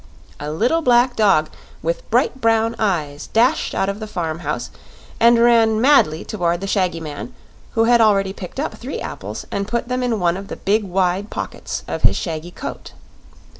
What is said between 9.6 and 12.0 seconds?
put them in one of the big wide pockets